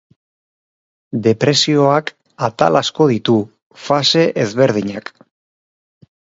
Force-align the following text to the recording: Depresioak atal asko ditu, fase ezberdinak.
Depresioak 1.27 2.09
atal 2.49 2.81
asko 2.81 3.09
ditu, 3.13 3.37
fase 3.85 4.27
ezberdinak. 4.49 5.17